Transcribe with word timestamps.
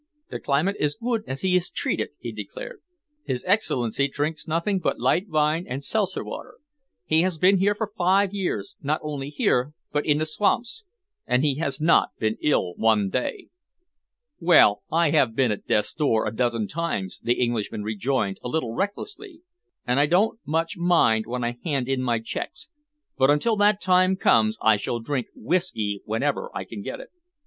"The 0.31 0.39
climate 0.39 0.77
is 0.79 0.95
good 0.95 1.23
as 1.27 1.41
he 1.41 1.55
is 1.55 1.69
treated," 1.69 2.09
he 2.19 2.31
declared. 2.31 2.81
"His 3.23 3.45
Excellency 3.45 4.07
drinks 4.07 4.47
nothing 4.47 4.79
but 4.79 4.97
light 4.99 5.29
wine 5.29 5.67
and 5.69 5.83
seltzer 5.83 6.23
water. 6.23 6.55
He 7.05 7.21
has 7.21 7.37
been 7.37 7.57
here 7.57 7.75
for 7.75 7.93
five 7.95 8.33
years, 8.33 8.75
not 8.81 8.99
only 9.03 9.29
here 9.29 9.73
but 9.91 10.03
in 10.03 10.17
the 10.17 10.25
swamps, 10.25 10.83
and 11.27 11.43
he 11.43 11.59
has 11.59 11.79
not 11.79 12.17
been 12.17 12.39
ill 12.41 12.73
one 12.77 13.11
day." 13.11 13.49
"Well, 14.39 14.81
I 14.91 15.11
have 15.11 15.35
been 15.35 15.51
at 15.51 15.67
death's 15.67 15.93
door 15.93 16.25
a 16.25 16.35
dozen 16.35 16.67
times," 16.67 17.19
the 17.21 17.33
Englishman 17.35 17.83
rejoined 17.83 18.39
a 18.43 18.49
little 18.49 18.73
recklessly, 18.73 19.43
"and 19.85 19.99
I 19.99 20.07
don't 20.07 20.39
much 20.47 20.77
mind 20.77 21.27
when 21.27 21.43
I 21.43 21.59
hand 21.63 21.87
in 21.87 22.01
my 22.01 22.17
checks, 22.17 22.67
but 23.19 23.29
until 23.29 23.55
that 23.57 23.79
time 23.79 24.15
comes 24.15 24.57
I 24.63 24.77
shall 24.77 24.97
drink 24.99 25.27
whisky 25.35 26.01
whenever 26.05 26.49
I 26.57 26.63
can 26.63 26.81
get 26.81 26.99
it." 26.99 27.09